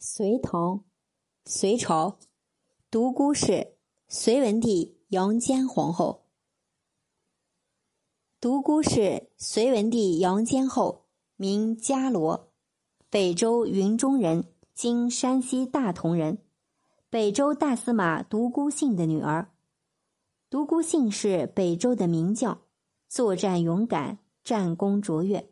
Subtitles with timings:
[0.00, 0.84] 隋唐，
[1.44, 2.20] 隋朝，
[2.88, 3.74] 独孤氏，
[4.06, 6.28] 隋文帝杨坚皇后。
[8.40, 12.52] 独孤氏，隋文帝杨坚后，名伽罗，
[13.10, 16.44] 北周云中人，今山西大同人，
[17.10, 19.52] 北周大司马独孤信的女儿。
[20.48, 22.62] 独孤信是北周的名将，
[23.08, 25.50] 作战勇敢，战功卓越，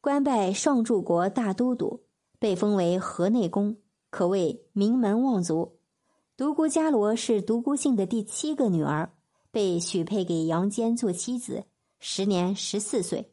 [0.00, 2.07] 官拜上柱国大都督。
[2.38, 3.76] 被封为河内公，
[4.10, 5.78] 可谓名门望族。
[6.36, 9.12] 独孤伽罗是独孤信的第七个女儿，
[9.50, 11.64] 被许配给杨坚做妻子，
[11.98, 13.32] 时年十四岁。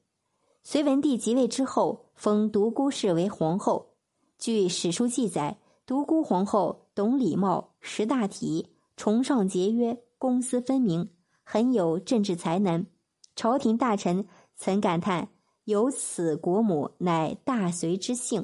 [0.63, 3.93] 隋文帝即位之后，封独孤氏为皇后。
[4.39, 11.07] 据史书记载，独孤皇后懂礼貌、识大体、崇尚节约、公私分明，
[11.43, 12.83] 很有政治才能。
[13.35, 15.29] 朝廷大臣曾感叹
[15.65, 18.43] ：“有此国母，乃大隋之幸。”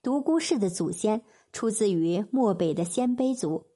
[0.00, 3.66] 独孤氏的祖先出自于漠北的鲜卑族，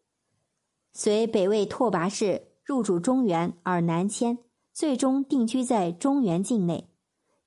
[0.92, 4.39] 随北魏拓跋氏入主中原而南迁，
[4.73, 6.89] 最终定居在中原境内。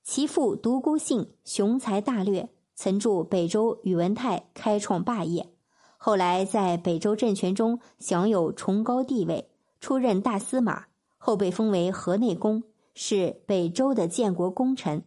[0.02, 5.48] 其父独孤信雄才大略，曾助北周宇文泰开创霸业，
[5.96, 9.48] 后来在北周政权中享有崇高地位，
[9.80, 10.84] 出任大司马，
[11.16, 12.62] 后被封为河内公，
[12.94, 15.02] 是北周的建国功臣。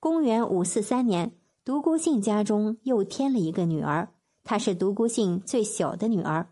[0.00, 1.32] 公元五四三年。
[1.68, 4.08] 独孤信家中又添了一个女儿，
[4.42, 6.48] 她是独孤信最小的女儿。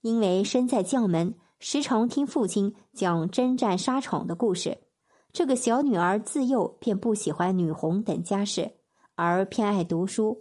[0.00, 4.78] 因为身在将门，时常听父亲讲征战沙场的故事，
[5.32, 8.70] 这个小女儿自幼便不喜欢女红等家事，
[9.16, 10.38] 而偏爱读书。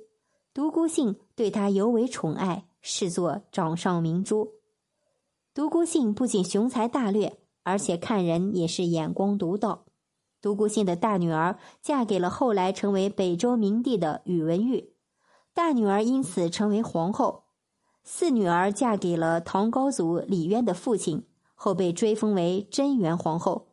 [0.53, 4.47] 独孤信对她尤为宠爱，视作掌上明珠。
[5.55, 9.85] 独孤信不仅雄才大略，而且看人也是眼光独到。
[10.43, 14.89] 独孤信的大女儿嫁给了后来成为北周明帝的宇文毓，
[15.53, 17.45] 大女儿因此成为皇后。
[18.03, 21.23] 四女儿嫁给了唐高祖李渊的父亲，
[21.55, 23.69] 后被追封为贞元皇后。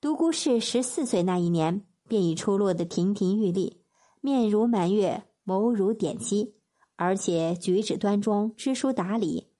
[0.00, 3.84] 独孤氏十四岁那一年，便已出落得亭亭玉立，
[4.20, 6.56] 面如满月，眸如点漆，
[6.96, 9.52] 而且举止端庄，知书达理。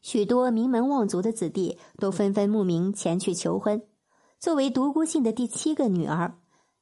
[0.00, 3.82] 许多名门望族的子弟都纷纷慕名前去求婚。
[4.42, 6.36] 作为独孤信的第七个女儿，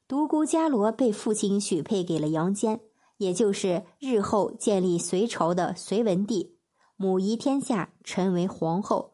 [0.07, 2.79] 独孤伽罗被父亲许配给了杨坚，
[3.17, 6.57] 也就是日后建立隋朝的隋文帝，
[6.95, 9.13] 母仪天下，成为皇后。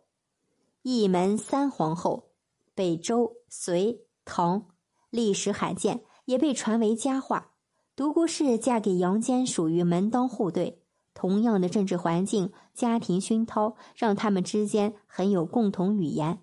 [0.81, 2.29] 一门三皇后，
[2.73, 4.67] 北周、隋、唐，
[5.09, 7.51] 历史罕见，也被传为佳话。
[7.97, 10.81] 独孤氏嫁给杨坚，属于门当户对，
[11.13, 16.39] 同样的政治环境、家庭熏陶，让他们之间很有共同语言。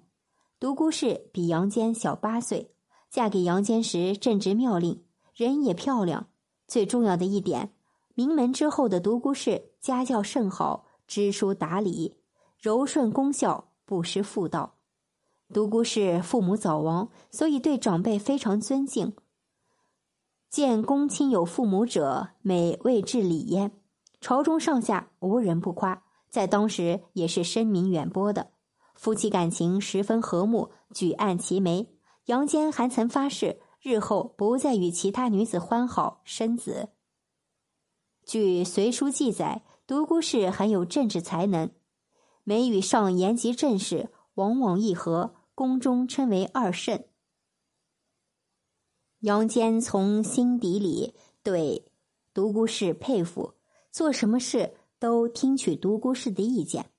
[0.65, 2.71] 独孤氏比杨坚小八岁，
[3.11, 5.05] 嫁给杨坚时正值妙龄，
[5.35, 6.29] 人也漂亮。
[6.67, 7.75] 最重要的一点，
[8.15, 12.17] 名门之后的独孤氏家教甚好，知书达理，
[12.59, 14.77] 柔顺恭孝，不失妇道。
[15.53, 19.13] 独孤氏父母早亡，所以对长辈非常尊敬。
[20.49, 23.71] 见公亲有父母者，美未至礼焉。
[24.19, 28.54] 朝中上下无人不夸，在当时也是声名远播的。
[28.95, 31.91] 夫妻感情十分和睦，举案齐眉。
[32.27, 36.89] 杨坚还曾发誓，日后不再与其他女子欢好生子。
[38.25, 41.71] 据《隋书》记载，独孤氏很有政治才能，
[42.43, 47.05] 每与上言及政事，往往议和，宫中称为二圣。
[49.21, 51.93] 杨坚从心底里对
[52.33, 53.53] 独孤氏佩服，
[53.91, 56.94] 做什么事都听取独孤氏的意见。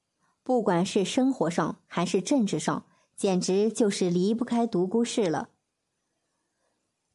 [0.46, 2.86] 不管是生活上还是政治上，
[3.16, 5.50] 简直就是离不开独孤氏了。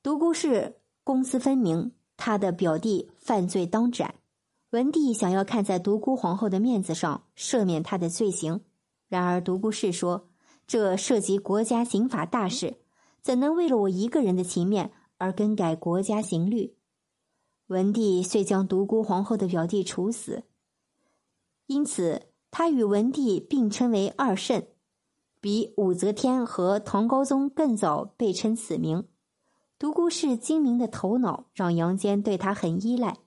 [0.02, 4.16] 独孤氏公私分明，他的表弟犯罪当斩，
[4.70, 8.62] 文帝想要看在独孤皇后的面子上赦免他的罪行，
[9.06, 10.28] 然而独孤氏说
[10.66, 12.78] ：“这涉及国家刑法大事，
[13.22, 16.74] 怎能为了我一个人的情面而更改国家刑律？”
[17.68, 20.42] 文帝遂将独孤皇后的表弟处死，
[21.66, 22.29] 因此。
[22.50, 24.64] 他与文帝并称为二圣，
[25.40, 29.06] 比武则天和唐高宗更早被称此名。
[29.78, 33.18] 独孤氏精明的头脑让杨坚对他很依赖。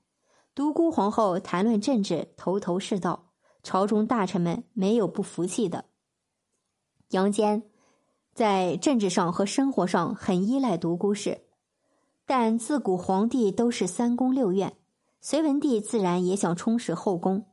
[0.54, 3.32] 独孤皇后谈论政治头头是道，
[3.64, 5.86] 朝中大臣们没有不服气的。
[7.10, 7.64] 杨坚
[8.36, 11.46] 在政治上和生活上很依赖独孤氏，
[12.26, 14.78] 但自古皇帝都是三宫六院，
[15.22, 17.46] 隋文帝自然也想充实后宫。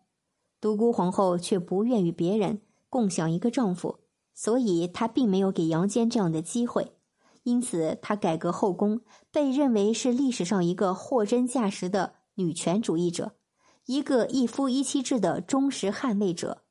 [0.61, 4.01] 独孤皇后却不愿与别人共享一个丈夫，
[4.35, 6.93] 所以她并没有给杨坚这样的机会。
[7.45, 9.01] 因此，她改革后宫，
[9.33, 13.33] 被认为是历史上一个货真价实的女权主义者，
[13.87, 16.63] 一个一夫一妻制的忠实捍卫者。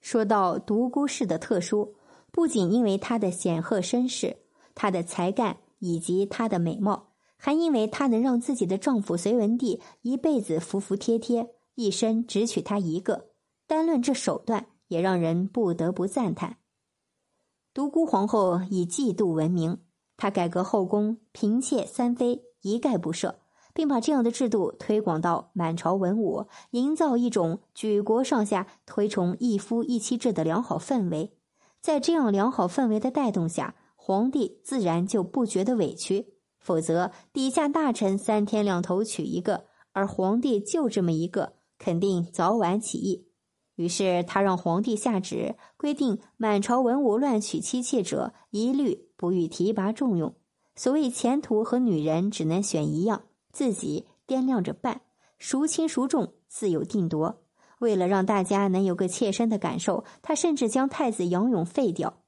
[0.00, 1.96] 说到独孤氏的特殊，
[2.30, 4.36] 不仅因为她的显赫身世、
[4.76, 13.28] 她的才干以及她的美貌，还因为她能让自己的丈夫隋文帝一辈子服服帖帖，一生只娶她一个。
[13.68, 16.56] 单论这手段，也让人不得不赞叹。
[17.72, 19.78] 独孤皇后以嫉妒闻名，
[20.16, 23.36] 她改革后宫，嫔妾三妃一概不赦。
[23.74, 31.38] 并把这样的制度推广到满朝文武，营造一种举国上下推崇一夫一妻制的良好氛围。
[31.80, 36.34] 在这样良好氛围的带动下，皇帝自然就不觉得委屈。
[36.58, 43.26] 否则，底下大臣三天两头娶一个，而皇帝就这么一个，肯定早晚起义。
[43.76, 50.34] 于是，他让皇帝下旨规定，满朝文武乱娶妻妾者，一律不予提拔重用。
[50.74, 53.22] 所谓前途和女人，只能选一样。
[53.52, 55.00] 自己掂量着办，
[55.38, 57.42] 孰轻孰重自有定夺。
[57.78, 62.22] 为了让大家能有个切身的感受，他甚至将太子杨勇废掉。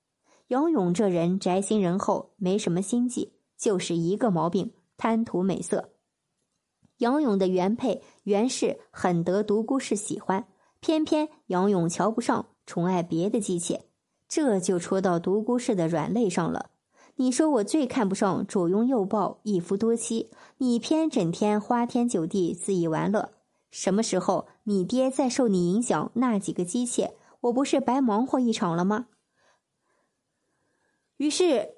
[0.48, 5.90] 杨勇这人宅心仁厚，没什么心计，就是一个毛病——贪图美色。
[7.00, 10.46] 杨勇的原配袁氏很得独孤氏喜欢，
[10.80, 13.86] 偏偏杨勇瞧不上，宠爱别的姬妾，
[14.28, 16.70] 这就戳到独孤氏的软肋上了。
[17.16, 23.32] 你说我最看不上左拥右抱、一夫多妻，你偏整天花天酒地、恣意玩乐。
[23.70, 29.06] 什么时候你爹再受你影响，那几个姬妾，我不是白忙活一场了吗？
[31.16, 31.76] 于是，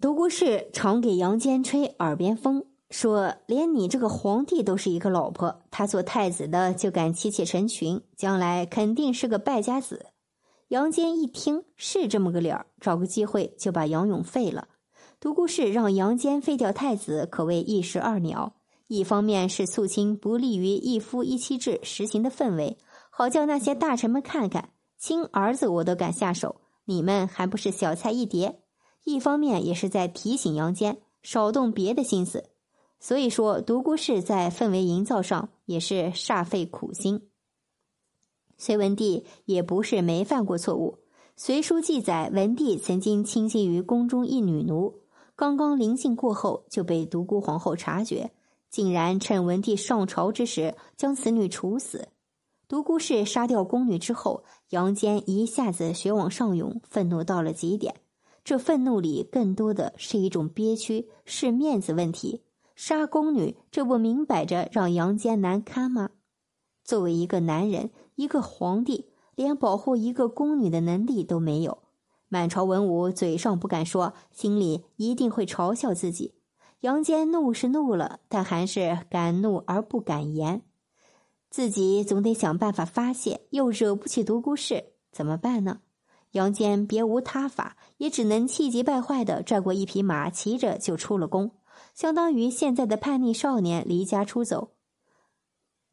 [0.00, 10.06] 独孤氏常给杨坚吹耳边风，说连你这个皇帝都是一个老婆，他做太子的就敢妻妾成群，将来肯定是个败家子。
[10.68, 14.68] 杨坚一听是这么个理儿，找个机会就把杨勇废了。
[15.18, 18.54] 独孤氏让杨坚废掉太子，可谓一石二鸟。
[18.88, 22.78] 一方面是肃清不利于一夫一妻制实行的氛围，
[23.10, 28.60] 好叫那些大臣们看看，亲儿子我都敢下手，你们还不是小菜一碟；
[29.02, 32.44] 一方面也是在提醒杨坚少动别的心思。
[33.06, 37.28] 所以说，独孤氏在氛围营造上也是煞费苦心。
[38.58, 40.98] 隋文帝也不是没犯过错误，
[41.36, 45.02] 《隋书》记载，文帝曾经倾心于宫中一女奴，
[45.36, 48.32] 刚刚临幸过后就被独孤皇后察觉，
[48.70, 52.08] 竟然趁文帝上朝之时将此女处死。
[52.66, 57.94] 独孤氏杀掉宫女之后，杨坚一下子血往上涌，愤怒到了极点。
[58.42, 62.42] 这愤怒里更多的是一种憋屈，是面子问题。
[62.76, 66.10] 杀宫女，这不明摆着让杨坚难堪吗？
[66.84, 67.90] 作为一个男人。
[68.18, 71.82] 一个皇帝连保护一个宫女的能力都没有，
[72.28, 76.32] 满朝文武嘴上不敢说，心里一定会嘲笑自己。
[76.80, 80.62] 杨坚怒是怒了，但还是敢怒而不敢言。
[81.50, 85.80] 自己总得想办法发泄，又惹不起独孤氏，怎么办呢？
[86.30, 91.50] 杨坚别无他法，也只能气急败坏的拽过一匹马，骑着就出了宫，
[91.94, 94.72] 相当于现在的叛逆少年离家出走。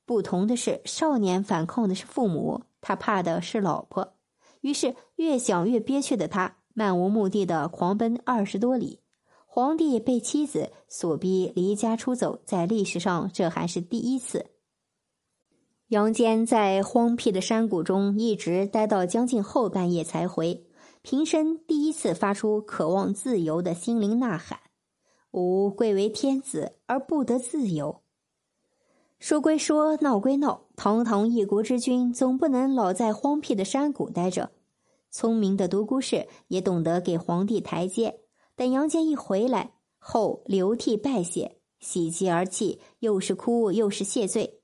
[0.05, 4.15] 不同的是，少年反抗的是父母，他怕的是老婆。
[4.61, 8.99] 于是，越想越憋屈的他，漫无目的的狂奔二十多里。
[9.45, 14.47] 皇帝被妻子所逼离家出走，在历史上这还是第一次。
[15.89, 20.65] 杨坚在荒僻的山谷中一直待到将近后半夜才回，
[21.03, 24.59] 平生第一次发出渴望自由的心灵呐喊
[25.33, 28.01] ：“吾贵为天子而不得自由。”
[29.19, 34.51] 说归说，闹归闹，堂堂一国之君，总不能老在荒僻的山谷待着。
[35.11, 38.19] 聪明的独孤氏也懂得给皇帝台阶。
[38.55, 44.59] 等杨坚一回来后，流涕拜谢，喜极而泣，又是哭又是谢罪。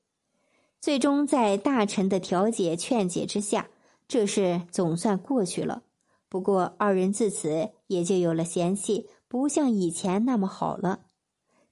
[0.82, 3.70] 最终在大臣的调解劝解之下，
[4.08, 5.84] 这事总算过去了。
[6.28, 11.06] 不过二人自此也就有了嫌隙，不像以前那么好了。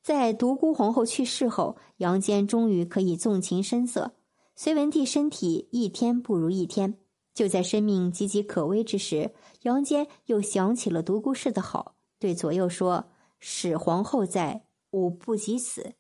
[0.02, 4.14] 在独孤皇后去世后，杨坚终于可以纵情声色。
[4.56, 6.98] 隋文帝身体一天不如一天，
[7.34, 9.34] 就在生命岌岌可危之时，
[9.64, 13.10] 杨坚又想起了独孤氏的好，对左右说
[13.40, 15.94] ：“使皇后在，吾不及死。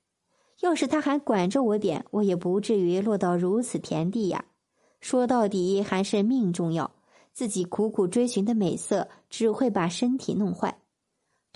[0.62, 4.46] 要是他还管着我点，我也不至于落到如此田地呀。”
[5.02, 6.90] 说到底还是命重要，
[7.34, 10.80] 自己苦苦追寻的美色只会把身体弄坏。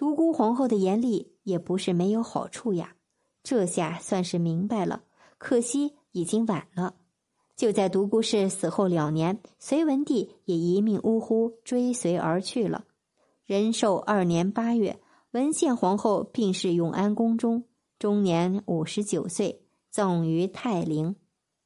[0.01, 2.96] 独孤皇后的严厉也不是没有好处呀，
[3.43, 5.03] 这下算是明白了。
[5.38, 6.96] 可惜已经晚了。
[7.55, 12.86] 就在独孤氏死后两年，隋文帝也一命呜呼追随而去了。
[13.46, 15.00] 仁寿二年八月，
[15.34, 17.65] 文献皇后病逝永安宫中，
[18.00, 21.15] 终年五十九岁，葬于泰陵。